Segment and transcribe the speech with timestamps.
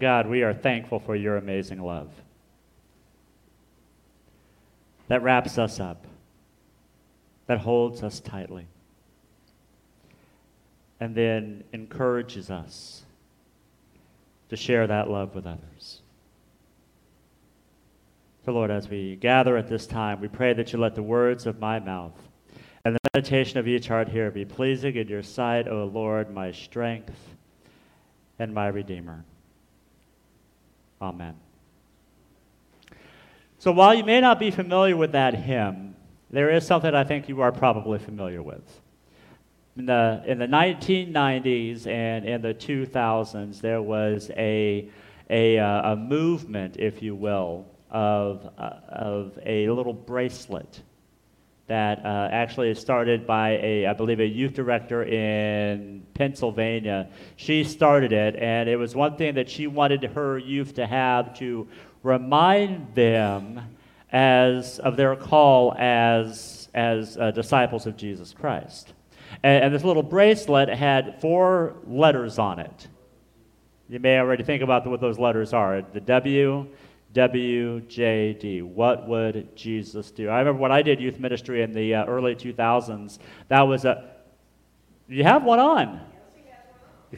[0.00, 2.10] God, we are thankful for your amazing love
[5.08, 6.04] that wraps us up,
[7.46, 8.66] that holds us tightly,
[10.98, 13.04] and then encourages us
[14.48, 16.00] to share that love with others.
[18.44, 21.46] So, Lord, as we gather at this time, we pray that you let the words
[21.46, 22.16] of my mouth
[22.84, 26.52] and the meditation of each heart here be pleasing in your sight, O Lord, my
[26.52, 27.34] strength
[28.38, 29.24] and my Redeemer.
[31.00, 31.34] Amen.
[33.58, 35.96] So while you may not be familiar with that hymn,
[36.30, 38.80] there is something I think you are probably familiar with.
[39.76, 44.88] In the, in the 1990s and in the 2000s, there was a,
[45.28, 50.82] a, uh, a movement, if you will, of, uh, of a little bracelet
[51.66, 57.08] that uh, actually started by a, I believe, a youth director in Pennsylvania.
[57.34, 61.36] She started it, and it was one thing that she wanted her youth to have
[61.38, 61.66] to
[62.02, 63.60] remind them
[64.12, 68.92] as of their call as as uh, disciples of Jesus Christ.
[69.42, 72.88] And, and this little bracelet had four letters on it.
[73.88, 76.68] You may already think about what those letters are: the W
[77.16, 78.62] WJD.
[78.62, 80.28] What would Jesus do?
[80.28, 84.12] I remember when I did youth ministry in the uh, early 2000s, that was a.
[85.08, 86.00] You have one on.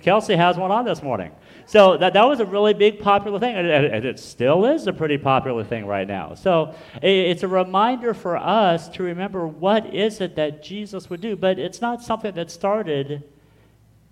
[0.02, 1.32] Kelsey has one on this morning.
[1.66, 4.92] So that, that was a really big popular thing, and, and it still is a
[4.92, 6.34] pretty popular thing right now.
[6.34, 11.20] So it, it's a reminder for us to remember what is it that Jesus would
[11.20, 13.24] do, but it's not something that started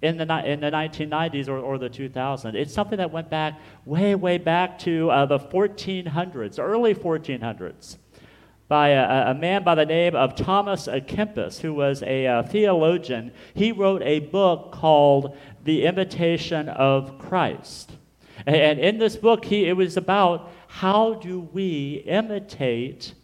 [0.02, 2.54] in the, in the 1990s or, or the 2000s.
[2.54, 7.96] It's something that went back way, way back to uh, the 1400s, early 1400s,
[8.68, 10.86] by a, a, man by the name of Thomas.
[10.86, 13.32] Kempis, who was a, a theologian.
[13.54, 17.92] He wrote a book called The Imitation of Christ.
[18.46, 23.14] And in this book, he, it was about how do we imitate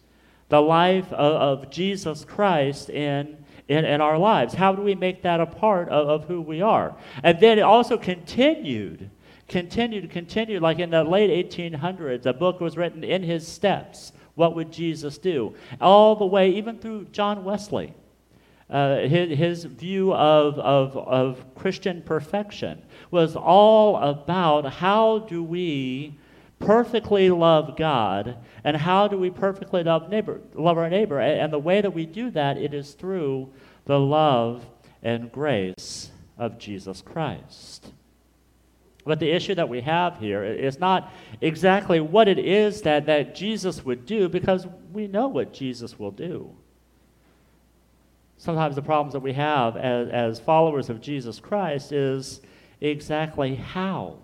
[0.48, 4.54] the life of, of Jesus Christ in in, in our lives?
[4.54, 6.94] How do we make that a part of, of who we are?
[7.22, 9.10] And then it also continued,
[9.48, 14.12] continued, continued, like in the late 1800s, a book was written in his steps.
[14.34, 15.54] What would Jesus do?
[15.80, 17.94] All the way, even through John Wesley.
[18.70, 22.80] Uh, his, his view of, of, of Christian perfection
[23.10, 26.18] was all about how do we
[26.66, 31.58] perfectly love God and how do we perfectly love neighbor love our neighbor and the
[31.58, 33.50] way that we do that it is through
[33.84, 34.64] the love
[35.02, 37.92] and grace of Jesus Christ.
[39.04, 43.34] But the issue that we have here is not exactly what it is that, that
[43.34, 46.54] Jesus would do, because we know what Jesus will do.
[48.36, 52.40] Sometimes the problems that we have as, as followers of Jesus Christ is
[52.80, 54.18] exactly how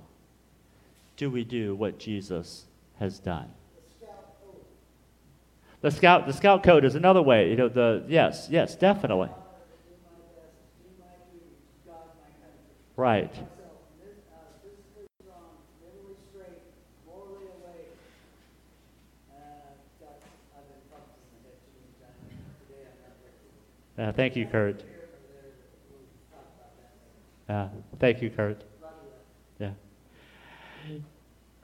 [1.19, 2.65] do we do what Jesus
[2.99, 3.51] has done.
[5.81, 7.51] The scout, the scout code is another way.
[7.51, 9.29] You know, the yes, yes, definitely.
[12.97, 13.33] Right.
[23.97, 24.85] Uh, thank you, Kurt.
[27.49, 27.69] Uh,
[27.99, 28.63] thank you, Kurt.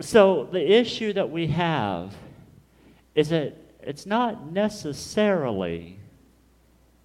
[0.00, 2.14] So the issue that we have
[3.14, 5.98] is that it's not necessarily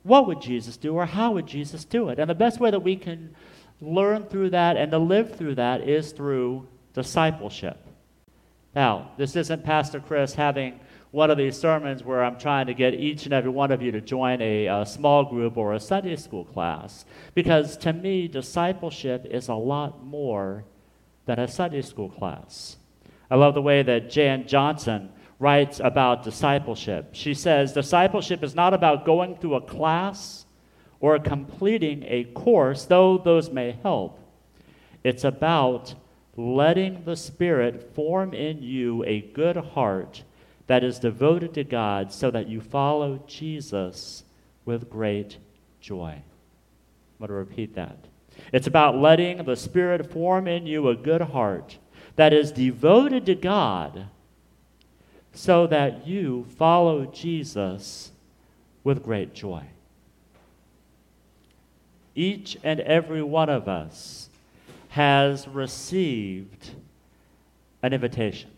[0.03, 2.19] what would Jesus do or how would Jesus do it.
[2.19, 3.35] And the best way that we can
[3.81, 7.77] learn through that and to live through that is through discipleship.
[8.75, 10.79] Now, this isn't Pastor Chris having
[11.11, 13.91] one of these sermons where I'm trying to get each and every one of you
[13.91, 17.03] to join a, a, small group or a Sunday school class.
[17.33, 20.65] Because to me, discipleship is a lot more
[21.25, 22.77] than a Sunday school class.
[23.29, 27.09] I love the way that Jan Johnson writes about discipleship.
[27.13, 30.45] She says, Discipleship is not about going through a class
[30.99, 34.19] or completing a course, though those may help.
[35.03, 35.95] It's about
[36.35, 40.23] letting the Spirit form in you a good heart
[40.67, 44.23] that is devoted to God so that you follow Jesus
[44.65, 45.37] with great
[45.79, 46.11] joy.
[46.11, 47.97] I'm going to repeat that.
[48.53, 51.77] It's about letting the Spirit form in you a good heart
[52.15, 54.07] that is devoted to God
[55.33, 58.11] so that you follow Jesus
[58.83, 59.63] with great joy.
[62.15, 64.29] Each and every one of us
[64.89, 66.71] has received
[67.81, 68.49] an invitation.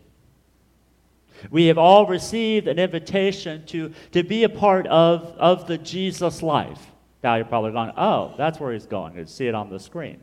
[1.50, 6.42] We have all received an invitation to, to be a part of, of the Jesus
[6.42, 6.80] life.
[7.22, 9.16] Now you're probably going, oh, that's where he's going.
[9.16, 10.20] You see it on the screen.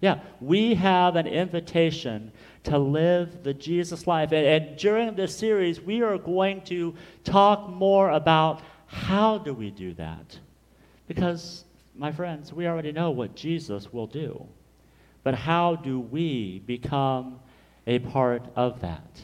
[0.00, 2.32] Yeah, we have an invitation
[2.64, 4.32] to live the Jesus life.
[4.32, 6.94] And, and, during this series, we are going to
[7.24, 10.38] talk more about how do we do that.
[11.08, 11.64] Because,
[11.96, 14.46] my friends, we already know what Jesus will do.
[15.24, 17.40] But how do we become
[17.86, 19.20] a part of that?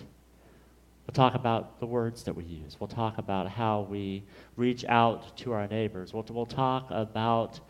[1.06, 2.76] We'll talk about the words that we use.
[2.79, 4.25] We'll talk about how we
[4.56, 6.12] reach out to our neighbors.
[6.12, 7.61] We'll, we'll talk about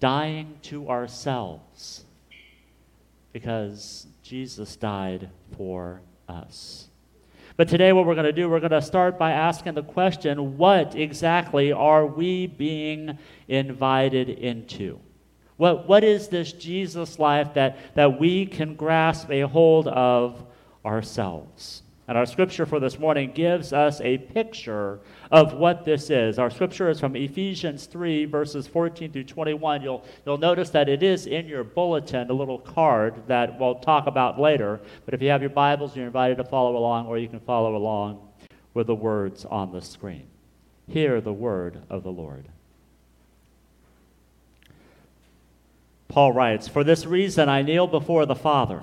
[0.00, 2.04] dying to ourselves
[3.38, 6.88] because Jesus died for us.
[7.56, 10.58] But today, what we're going to do, we're going to start by asking the question
[10.58, 14.98] what exactly are we being invited into?
[15.56, 20.44] What, what is this Jesus life that, that we can grasp a hold of
[20.84, 21.82] ourselves?
[22.08, 24.98] And our scripture for this morning gives us a picture
[25.30, 26.38] of what this is.
[26.38, 29.82] Our scripture is from Ephesians 3, verses 14 through 21.
[29.82, 34.06] You'll, you'll notice that it is in your bulletin, a little card that we'll talk
[34.06, 34.80] about later.
[35.04, 37.76] But if you have your Bibles, you're invited to follow along, or you can follow
[37.76, 38.26] along
[38.72, 40.28] with the words on the screen.
[40.88, 42.48] Hear the word of the Lord.
[46.08, 48.82] Paul writes, For this reason I kneel before the Father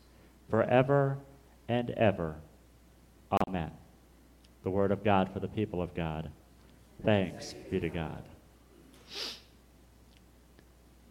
[0.51, 1.17] forever
[1.67, 2.35] and ever.
[3.47, 3.71] Amen.
[4.63, 6.29] The word of God for the people of God.
[7.03, 8.21] Thanks be to God.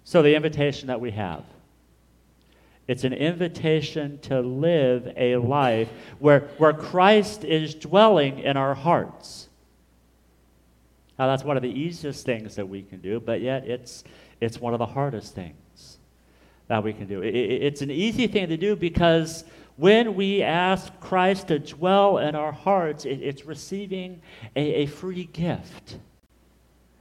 [0.05, 1.43] So, the invitation that we have
[2.91, 5.89] it's an invitation to live a life
[6.19, 9.49] where, where Christ is dwelling in our hearts.
[11.17, 14.03] Now, that's one of the easiest things that we can do, but yet it's,
[14.41, 15.55] it's one of the hardest things
[16.71, 17.21] that we can do.
[17.21, 19.43] It, it, it's an easy thing to do because
[19.77, 24.23] when we ask Christ to dwell in our hearts, it, it's receiving
[24.55, 25.99] a, a free gift.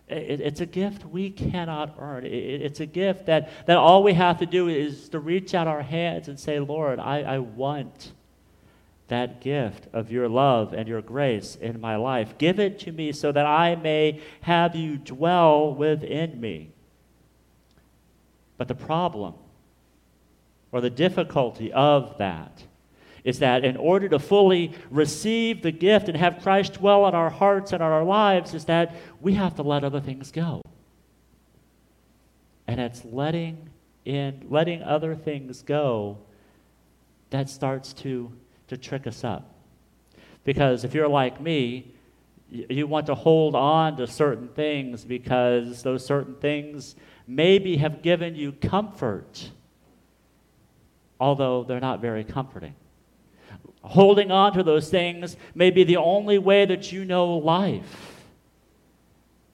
[0.08, 2.25] it's a gift we cannot earn.
[2.25, 5.84] it's a gift that, that all we have to do is to reach out our
[5.84, 8.13] hands and say, Lord, I, I want
[9.10, 12.39] that gift of your love and your grace in my life.
[12.39, 16.72] Give it to me so that I may have you dwell within me.
[18.58, 19.36] But the problem
[20.71, 22.63] or the difficulty of that
[23.23, 27.29] is that in order to fully receive the gift and have Christ dwell in our
[27.29, 30.61] hearts and our lives, is that we have to let other things go.
[32.67, 33.69] And it's letting
[34.05, 36.17] in letting other things go
[37.29, 38.31] that starts to,
[38.67, 39.53] to trick us up.
[40.43, 41.93] Because if you're like me,
[42.49, 46.95] you want to hold on to certain things because those certain things
[47.27, 49.51] maybe have given you comfort
[51.19, 52.75] although they're not very comforting.
[53.81, 58.15] Holding on to those things may be the only way that you know life.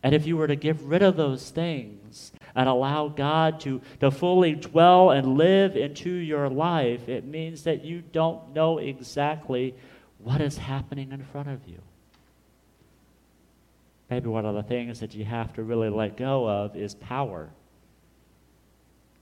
[0.03, 4.11] And if you were to get rid of those things and allow God to, to
[4.11, 9.75] fully dwell and live into your life, it means that you don't know exactly
[10.19, 11.79] what is happening in front of you.
[14.09, 17.49] Maybe one of the things that you have to really let go of is power,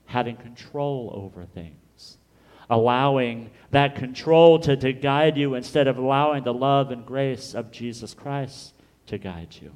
[0.06, 1.83] having control over things
[2.70, 7.72] allowing that control to, to guide you instead of allowing the love and grace of
[7.72, 8.74] Jesus Christ
[9.08, 9.72] to guide you.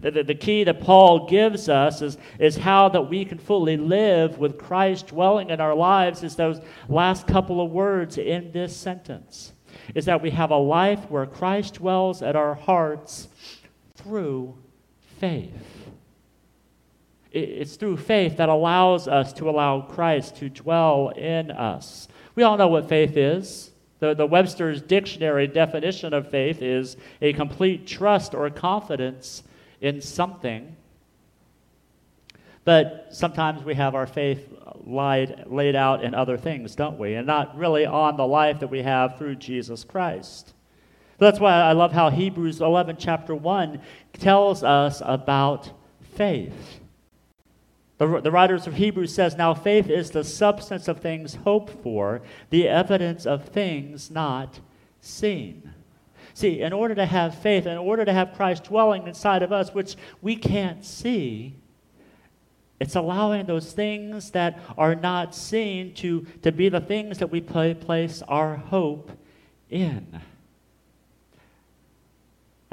[0.00, 3.76] The, the, the, key that Paul gives us is, is how that we can fully
[3.76, 8.74] live with Christ dwelling in our lives is those last couple of words in this
[8.74, 9.52] sentence.
[9.94, 13.28] Is that we have a life where Christ dwells at our hearts
[13.96, 14.56] through
[15.18, 15.81] faith.
[17.32, 22.08] It's through faith that allows us to allow Christ to dwell in us.
[22.34, 23.70] We all know what faith is.
[24.00, 29.44] The, the Webster's dictionary definition of faith is a complete trust or confidence
[29.80, 30.76] in something.
[32.64, 34.52] But sometimes we have our faith
[34.84, 37.14] laid, laid out in other things, don't we?
[37.14, 40.48] And not really on the life that we have through Jesus Christ.
[40.48, 43.80] So That's why I love how Hebrews 11, chapter 1,
[44.12, 45.70] tells us about
[46.14, 46.81] faith.
[48.02, 52.20] The, the writers of Hebrews says, Now faith is the substance of things hoped for,
[52.50, 54.58] the evidence of things not
[55.00, 55.72] seen.
[56.34, 59.72] See, in order to have faith, in order to have Christ dwelling inside of us,
[59.72, 61.54] which we can't see,
[62.80, 67.40] it's allowing those things that are not seen to, to be the things that we
[67.40, 69.12] place our hope
[69.70, 70.20] in.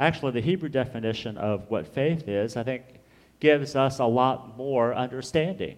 [0.00, 2.99] Actually, the Hebrew definition of what faith is, I think,
[3.40, 5.76] gives us a lot more understanding.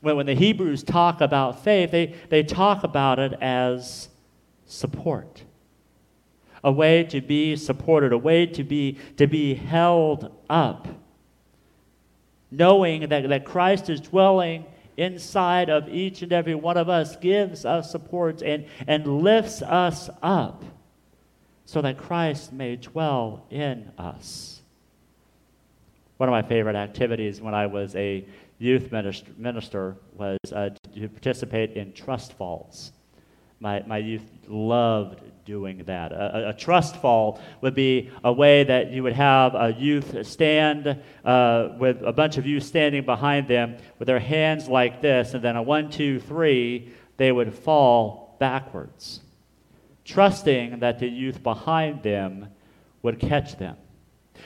[0.00, 4.08] When, when the Hebrews talk about faith, they, they talk about it as
[4.66, 5.42] support.
[6.64, 10.88] A way to be supported, a way to be, to be held up.
[12.50, 14.64] Knowing that, that Christ is dwelling
[14.96, 20.10] inside of each and every one of us gives us support and, and lifts us
[20.22, 20.64] up
[21.64, 24.57] so that Christ may dwell in us.
[26.18, 28.26] One of my favorite activities when I was a
[28.58, 32.90] youth minister was uh, to participate in trust falls.
[33.60, 36.10] My, my youth loved doing that.
[36.10, 41.00] A, a, trust fall would be a way that you would have a youth stand
[41.24, 45.42] uh, with a bunch of youth standing behind them with their hands like this, and
[45.42, 49.20] then a one, two, three, they would fall backwards,
[50.04, 52.48] trusting that the youth behind them
[53.02, 53.76] would catch them.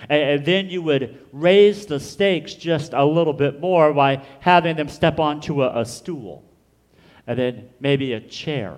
[0.09, 4.89] And, then you would raise the stakes just a little bit more by having them
[4.89, 6.45] step onto a, a stool,
[7.27, 8.77] and then maybe a chair,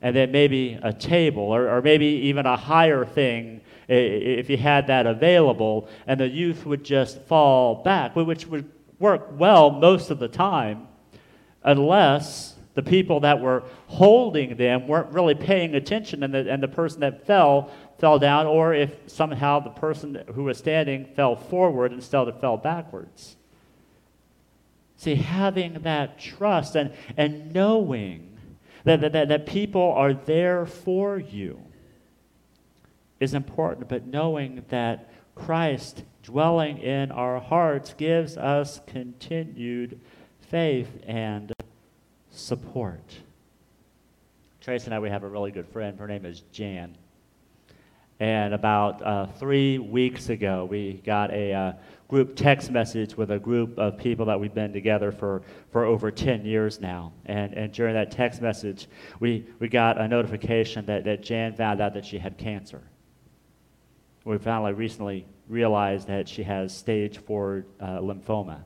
[0.00, 4.88] and then maybe a table, or, or maybe even a higher thing if you had
[4.88, 10.18] that available, and the youth would just fall back, which would work well most of
[10.18, 10.88] the time,
[11.62, 16.68] unless the people that were holding them weren't really paying attention, and the, and the
[16.68, 21.92] person that fell fell down, or if somehow the person who was standing fell forward
[21.92, 23.36] instead of fell backwards.
[24.96, 28.38] See, having that trust and, and knowing
[28.84, 31.60] that, that, that people are there for you
[33.20, 40.00] is important, but knowing that Christ dwelling in our hearts gives us continued
[40.40, 41.52] faith and
[42.30, 43.16] support.
[44.60, 45.98] Trace and I, we have a really good friend.
[45.98, 46.96] Her name is Jan.
[48.18, 51.72] And about uh, three weeks ago, we got a uh,
[52.08, 56.10] group text message with a group of people that we've been together for, for over
[56.10, 57.12] 10 years now.
[57.26, 58.88] And, and during that text message,
[59.20, 62.82] we, we got a notification that, that Jan found out that she had cancer.
[64.24, 68.62] We finally recently realized that she has stage four uh, lymphoma.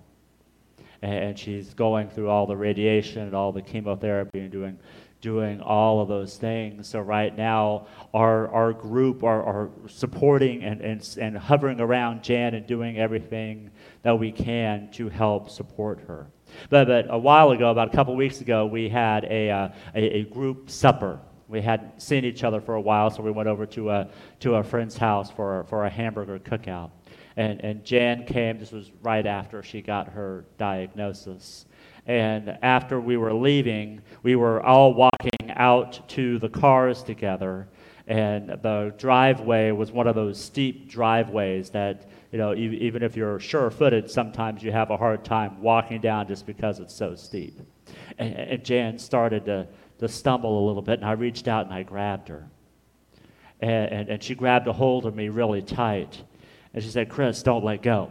[1.02, 4.78] And, and she's going through all the radiation and all the chemotherapy and doing
[5.20, 6.88] doing all of those things.
[6.88, 12.54] So right now, our, our group are, are supporting and, and, and hovering around Jan
[12.54, 13.70] and doing everything
[14.02, 16.26] that we can to help support her.
[16.68, 20.18] But, but a while ago, about a couple weeks ago, we had a, uh, a,
[20.18, 21.20] a, group supper.
[21.48, 24.08] We hadn't seen each other for a while, so we went over to a,
[24.40, 26.90] to a friend's house for, for a hamburger cookout.
[27.36, 31.66] And, and Jan came, this was right after she got her diagnosis.
[32.10, 37.68] And after we were leaving, we were all walking out to the cars together.
[38.08, 43.38] And the driveway was one of those steep driveways that, you know, even if you're
[43.38, 47.60] sure footed, sometimes you have a hard time walking down just because it's so steep.
[48.18, 49.68] And, and Jan started to,
[50.00, 52.44] to stumble a little bit, and I reached out and I grabbed her.
[53.60, 56.20] And, and, and she grabbed a hold of me really tight.
[56.74, 58.10] And she said, Chris, don't let go.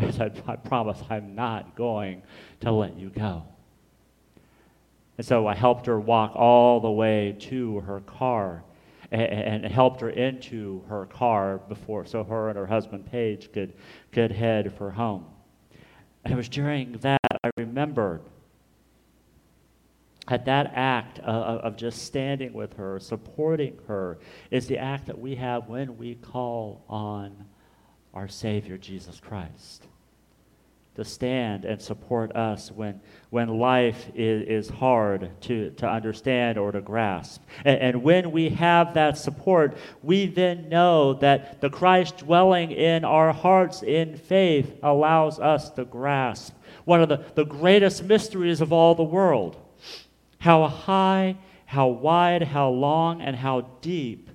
[0.00, 2.22] I said, I promise I'm not going
[2.60, 3.44] to let you go.
[5.18, 8.64] And so I helped her walk all the way to her car
[9.10, 13.74] and, and helped her into her car before so her and her husband Paige could,
[14.12, 15.26] could head for home.
[16.24, 18.22] And it was during that I remembered
[20.28, 24.18] that that act of, of just standing with her, supporting her,
[24.50, 27.44] is the act that we have when we call on
[28.14, 29.86] our Savior, Jesus Christ.
[30.96, 33.00] To stand and support us when,
[33.30, 37.42] when life is, is hard to, to understand or to grasp.
[37.64, 43.04] And, and when we have that support, we then know that the Christ dwelling in
[43.04, 48.72] our hearts in faith allows us to grasp one of the, the greatest mysteries of
[48.72, 49.56] all the world
[50.40, 51.36] how high,
[51.66, 54.30] how wide, how long, and how deep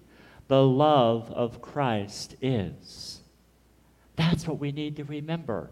[0.47, 3.14] the love of Christ is.
[4.15, 5.69] That's what we need to remember.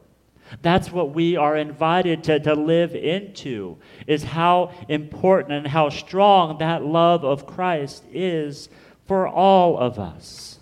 [0.61, 6.57] That's what we are invited to, to live into, is how important and how strong
[6.57, 8.69] that love of Christ is
[9.05, 10.59] for all of us.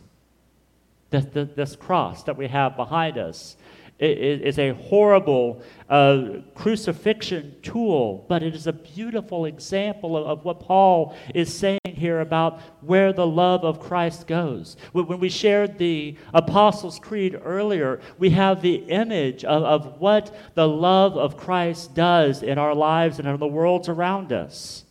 [1.09, 3.57] This, this, this cross that we have behind us
[4.01, 10.60] is a horrible uh, crucifixion tool, but it is a beautiful example of, of, what
[10.60, 14.75] Paul is saying here about where the love of Christ goes.
[14.91, 20.67] When we shared the Apostles' Creed earlier, we have the image of, of what the
[20.67, 24.86] love of Christ does in our lives and in the worlds around us.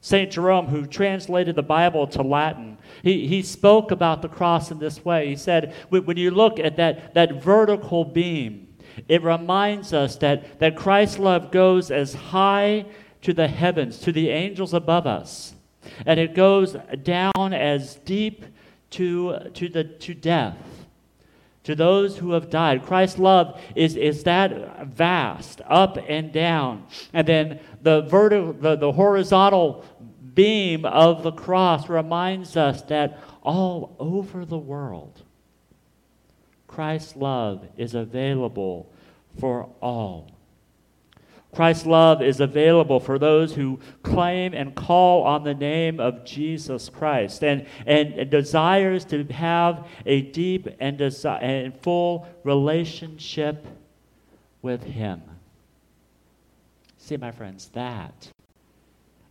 [0.00, 0.30] St.
[0.30, 5.04] Jerome, who translated the Bible to Latin, he, he spoke about the cross in this
[5.04, 5.28] way.
[5.28, 8.68] He said, when you look at that, that vertical beam,
[9.08, 12.86] it reminds us that, that Christ's love goes as high
[13.22, 15.54] to the heavens, to the angels above us,
[16.06, 18.44] and it goes down as deep
[18.90, 20.56] to, to, the, to death
[21.68, 22.82] to those who have died.
[22.86, 26.86] Christ's love is, is that vast, up and down.
[27.12, 29.84] And then the, vertical, the, the horizontal
[30.32, 35.20] beam of the cross reminds us that all over the world,
[36.66, 38.90] Christ's love is available
[39.38, 40.37] for all.
[41.54, 46.88] Christ's love is available for those who claim and call on the name of Jesus
[46.88, 53.64] Christ and, and, and desires to have a deep and, desi- and full relationship
[54.60, 55.22] with Him.
[56.98, 58.28] See, my friends, that,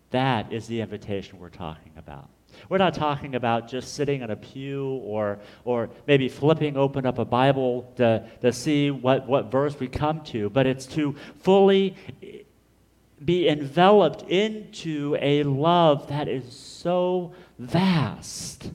[0.09, 2.29] that is the invitation we're talking about.
[2.69, 7.17] We're not talking about just sitting in a pew or, or maybe flipping open up
[7.19, 11.95] a Bible to, to see what, what verse we come to, but it's to fully
[13.23, 18.71] be enveloped into a love that is so vast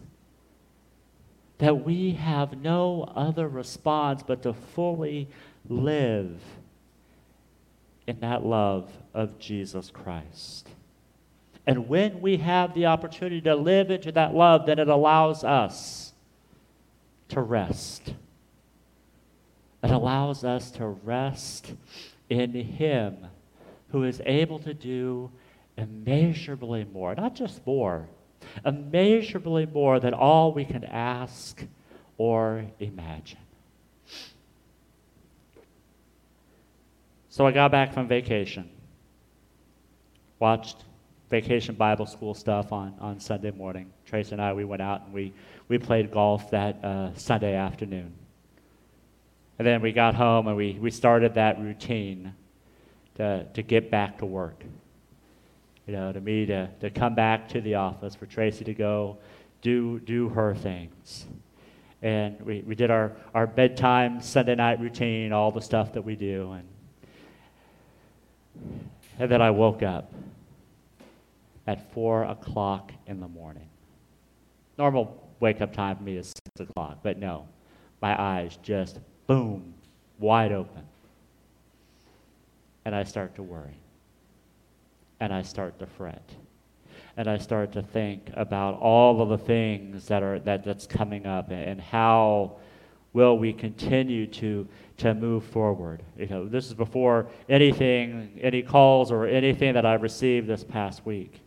[1.59, 5.29] that we have no other response but to fully
[5.69, 6.41] live
[8.07, 10.69] in that love of Jesus Christ.
[11.67, 16.13] And when we have the opportunity to live into that love, then it allows us
[17.29, 18.15] to rest.
[19.83, 21.75] It allows us to rest
[22.29, 23.27] in Him
[23.91, 25.31] who is able to do
[25.77, 28.09] immeasurably more, not just more,
[28.65, 31.65] immeasurably more than all we can ask
[32.19, 33.39] or imagine.
[37.29, 38.69] So I got back from vacation,
[40.39, 40.85] watched
[41.33, 43.91] vacation Bible school stuff on, on Sunday morning.
[44.05, 45.33] Trace and I, we went out and we,
[45.67, 48.13] we played golf that uh, Sunday afternoon.
[49.59, 52.35] And then we got home and we, we started that routine
[53.15, 54.63] to, to get back to work.
[55.87, 59.17] You know, to me to, to come back to the office, for Tracy to go
[59.63, 61.25] do, do her things.
[62.03, 66.15] And we, we did our, our bedtime Sunday night routine, all the stuff that we
[66.15, 66.53] do.
[66.53, 66.69] And,
[69.19, 70.13] and then I woke up
[71.67, 73.69] at 4 o'clock in the morning.
[74.79, 77.49] Normal wake up time for me is 6 o'clock, but no,
[78.01, 79.75] my eyes just boom,
[80.19, 80.85] wide open.
[82.85, 83.77] And I start to worry.
[85.21, 86.29] And I start to fret.
[87.17, 91.27] And I start to think about all of the things that are that, that's coming
[91.27, 92.57] up and how
[93.13, 96.03] will we continue to to move forward.
[96.17, 101.05] You know, this is before anything, any calls or anything that I received this past
[101.05, 101.42] week.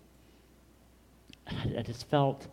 [1.47, 2.47] I just felt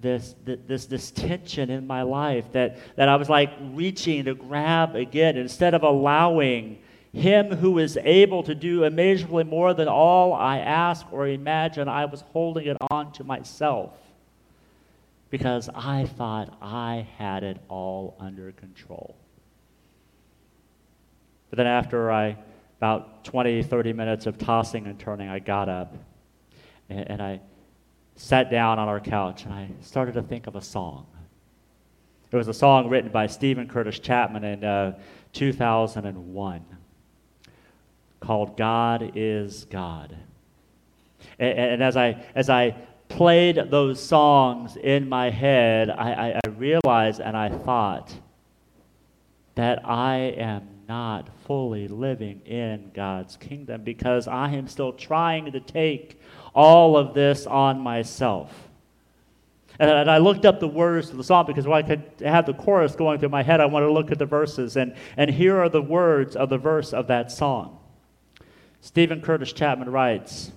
[0.00, 4.94] this, this, this tension in my life that, that I was like reaching to grab
[4.94, 6.78] again instead of allowing
[7.12, 11.88] Him who is able to do immeasurably more than all I ask or imagine.
[11.88, 13.96] I was holding it on to myself
[15.30, 19.16] because I thought I had it all under control.
[21.50, 22.36] But then, after I,
[22.78, 25.94] about 20, 30 minutes of tossing and turning, I got up
[26.88, 27.40] and, and I
[28.16, 31.06] sat down on our couch and I started to think of a song.
[32.30, 34.98] It was a song written by Steven Curtis Chapman in uh,
[35.32, 36.64] 2001
[38.20, 40.16] called God is God.
[41.38, 42.74] And, and, as, I, as I
[43.08, 48.12] played those songs in my head, I, I, I realized and I thought,
[49.56, 55.60] that I am not fully living in God's kingdom because I am still trying to
[55.60, 56.20] take
[56.56, 58.50] all of this on myself.
[59.78, 62.54] And I looked up the words to the song because when I could have the
[62.54, 64.78] chorus going through my head, I wanted to look at the verses.
[64.78, 67.78] And, and here are the words of the verse of that song.
[68.80, 70.50] Steven Curtis Chapman writes,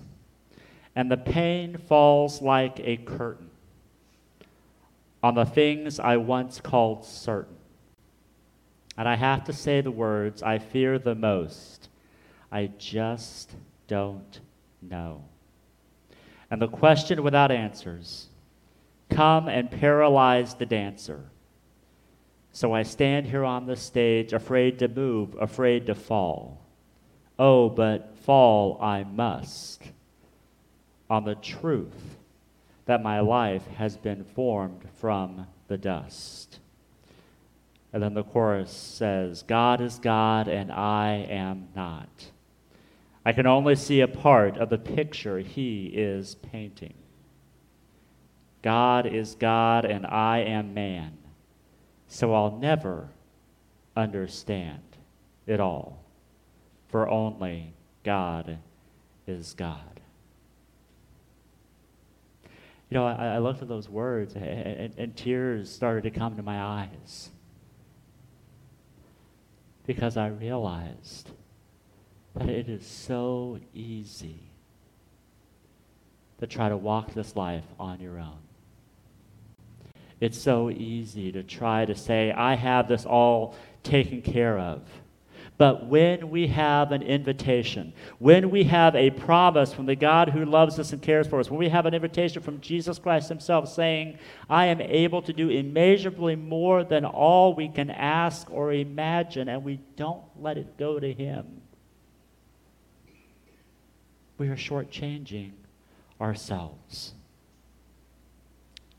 [0.96, 3.50] And the pain falls like a curtain
[5.22, 7.56] on the things I once called certain.
[8.96, 11.90] And I have to say the words I fear the most.
[12.50, 13.52] I just
[13.86, 14.40] don't
[14.80, 15.24] know.
[16.50, 18.26] And the question without answers
[19.08, 21.24] come and paralyze the dancer.
[22.52, 26.60] So I stand here on the stage, afraid to move, afraid to fall.
[27.38, 29.82] Oh, but fall I must
[31.08, 32.16] on the truth
[32.86, 36.58] that my life has been formed from the dust.
[37.92, 42.08] And then the chorus says, God is God and I am not.
[43.24, 46.94] I can only see a part of the picture he is painting.
[48.62, 51.16] God is God and I am man,
[52.08, 53.08] so I'll never
[53.96, 54.82] understand
[55.46, 56.02] it all,
[56.88, 58.58] for only God
[59.26, 60.00] is God.
[62.90, 66.36] You know, I, I looked at those words and, and, and tears started to come
[66.36, 67.30] to my eyes
[69.86, 71.30] because I realized
[72.36, 74.40] that it is so easy
[76.38, 78.38] to try to walk this life on your own.
[80.20, 84.82] It's so easy to try to say, I have this all taken care of.
[85.56, 90.46] But when we have an invitation, when we have a promise from the God who
[90.46, 93.68] loves us and cares for us, when we have an invitation from Jesus Christ Himself
[93.68, 99.50] saying, I am able to do immeasurably more than all we can ask or imagine,
[99.50, 101.60] and we don't let it go to Him,
[104.40, 105.50] we are shortchanging
[106.18, 107.12] ourselves.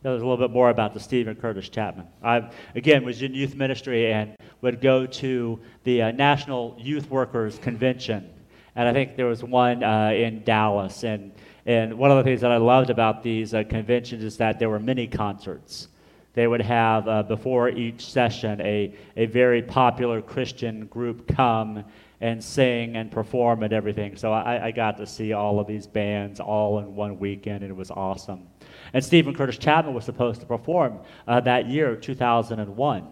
[0.04, 2.06] Was a little bit more about the Steven Curtis Chapman.
[2.24, 7.58] I, again, was in youth ministry and would go to the uh, National Youth Workers
[7.58, 8.30] Convention.
[8.76, 11.04] And I think there was one uh, in Dallas.
[11.04, 11.32] And,
[11.66, 14.70] and one of the things that I loved about these uh, conventions is that there
[14.70, 15.88] were mini concerts.
[16.34, 21.84] They would have, uh, before each session, a, a very popular Christian group come
[22.22, 24.16] and sing and perform and everything.
[24.16, 27.72] So I, I got to see all of these bands all in one weekend, and
[27.72, 28.48] it was awesome.
[28.94, 33.08] And Steven Curtis Chapman was supposed to perform uh, that year, 2001,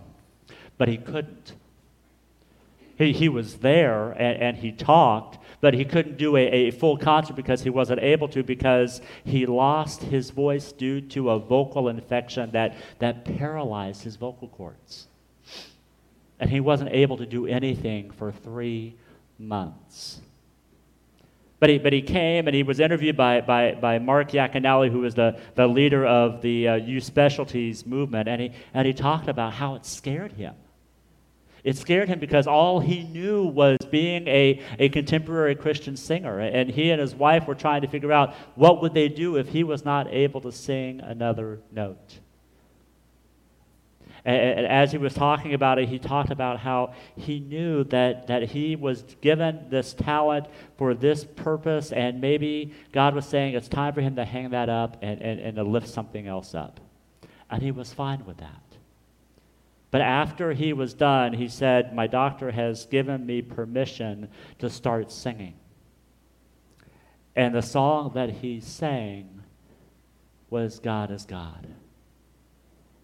[0.77, 1.53] but he couldn't.
[2.97, 6.97] He, he was there and, and he talked, but he couldn't do a, a full
[6.97, 11.87] concert because he wasn't able to because he lost his voice due to a vocal
[11.87, 15.07] infection that, that paralyzed his vocal cords.
[16.39, 18.95] And he wasn't able to do anything for three
[19.37, 20.21] months.
[21.59, 24.99] But he, but he came and he was interviewed by, by, by Mark Yaconelli, who
[25.01, 29.27] was the, the leader of the uh, youth specialties movement, and he, and he talked
[29.27, 30.55] about how it scared him.
[31.63, 36.39] It scared him because all he knew was being a, a contemporary Christian singer.
[36.39, 39.49] And he and his wife were trying to figure out what would they do if
[39.49, 42.19] he was not able to sing another note.
[44.25, 48.43] And as he was talking about it, he talked about how he knew that, that
[48.49, 53.93] he was given this talent for this purpose, and maybe God was saying it's time
[53.93, 56.79] for him to hang that up and, and, and to lift something else up.
[57.49, 58.61] And he was fine with that.
[59.91, 64.29] But after he was done, he said, My doctor has given me permission
[64.59, 65.55] to start singing.
[67.35, 69.43] And the song that he sang
[70.49, 71.67] was God is God.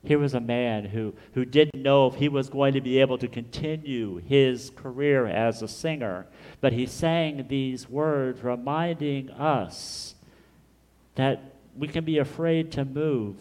[0.06, 3.18] Here was a man who, who didn't know if he was going to be able
[3.18, 6.28] to continue his career as a singer,
[6.62, 10.14] but he sang these words reminding us
[11.16, 13.36] that we can be afraid to move,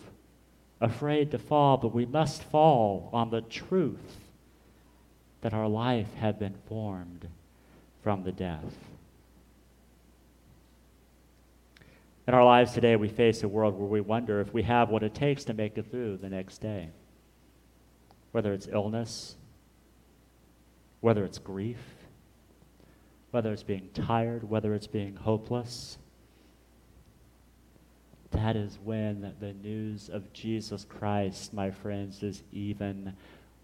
[0.81, 4.19] afraid to fall, but we must fall on the truth
[5.43, 7.29] that our life had been formed
[8.03, 8.94] from the death.
[12.27, 15.03] In our lives today, we face a world where we wonder if we have what
[15.03, 16.89] it takes to make it through the next day.
[18.33, 19.37] Whether it's illness,
[21.01, 21.79] whether it's grief,
[23.31, 25.99] whether it's being tired, whether it's being hopeless.
[28.31, 33.15] That is when the news of Jesus Christ, my friends, is even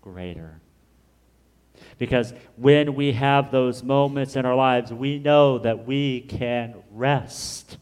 [0.02, 0.60] greater.
[1.98, 7.78] Because when we have those moments in our lives, we know that we can rest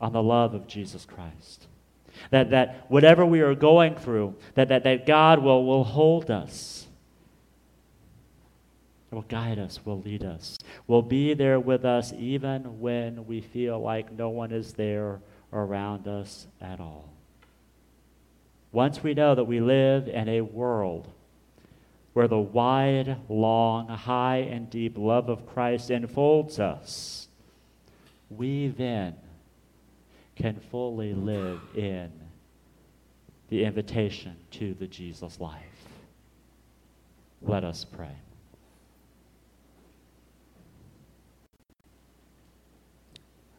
[0.00, 1.66] on the love of Jesus Christ.
[2.30, 6.88] That, that whatever we are going through, that, that, that God will, will hold us
[9.10, 13.80] will guide us, will lead us, will be there with us even when we feel
[13.80, 15.20] like no one is there
[15.52, 17.08] around us at all.
[18.70, 21.08] Once we know that we live in a world
[22.12, 27.28] where the wide, long, high, and deep love of Christ enfolds us,
[28.28, 29.14] we then
[30.38, 32.12] can fully live in
[33.48, 35.62] the invitation to the Jesus life.
[37.42, 38.14] Let us pray.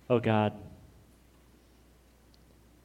[0.10, 0.54] Oh God,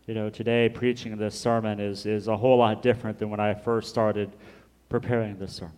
[0.06, 3.54] you know, today preaching this sermon is, is a whole lot different than when I
[3.54, 4.30] first started
[4.88, 5.72] preparing this sermon.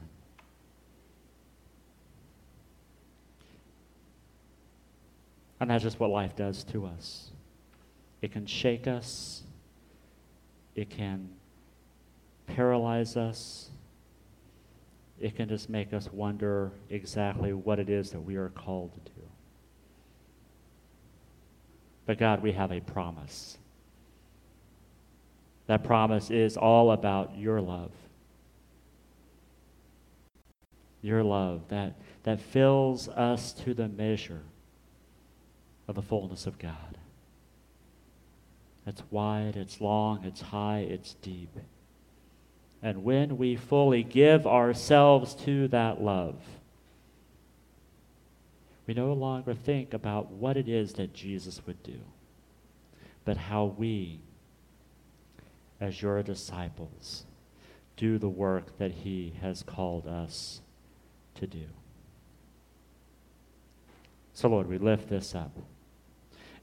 [5.60, 7.30] And that's just what life does to us.
[8.22, 9.42] It can shake us,
[10.74, 11.28] it can
[12.46, 13.70] paralyze us,
[15.20, 19.00] it can just make us wonder exactly what it is that we are called to
[19.00, 19.26] do.
[22.04, 23.58] But God, we have a promise.
[25.66, 27.90] That promise is all about your love.
[31.02, 34.42] Your love that, that fills us to the measure
[35.88, 36.98] of the fullness of God.
[38.86, 41.50] It's wide, it's long, it's high, it's deep.
[42.82, 46.36] And when we fully give ourselves to that love,
[48.86, 51.98] we no longer think about what it is that Jesus would do,
[53.24, 54.20] but how we
[55.80, 57.24] as your disciples,
[57.96, 60.60] do the work that He has called us
[61.34, 61.66] to do.
[64.32, 65.52] So, Lord, we lift this up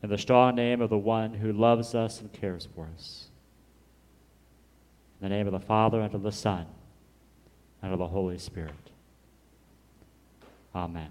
[0.03, 3.29] in the strong name of the one who loves us and cares for us.
[5.21, 6.65] In the name of the Father, and of the Son,
[7.81, 8.73] and of the Holy Spirit.
[10.75, 11.09] Amen.